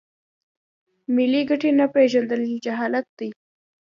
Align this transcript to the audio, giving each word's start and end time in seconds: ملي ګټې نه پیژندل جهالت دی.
ملي 1.15 1.41
ګټې 1.49 1.71
نه 1.79 1.85
پیژندل 1.93 2.41
جهالت 2.65 3.07
دی. 3.19 3.29